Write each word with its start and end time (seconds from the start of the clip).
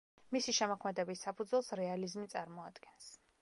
მისი 0.35 0.53
შემოქმედების 0.59 1.21
საფუძველს 1.27 1.69
რეალიზმი 1.81 2.27
წარმოადგენს. 2.35 3.13